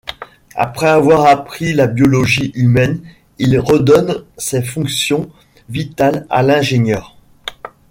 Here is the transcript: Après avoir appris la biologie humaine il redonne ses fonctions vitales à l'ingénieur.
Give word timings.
Après 0.55 0.87
avoir 0.87 1.27
appris 1.27 1.73
la 1.73 1.85
biologie 1.85 2.51
humaine 2.55 3.07
il 3.37 3.59
redonne 3.59 4.25
ses 4.35 4.63
fonctions 4.63 5.29
vitales 5.69 6.25
à 6.31 6.41
l'ingénieur. 6.41 7.15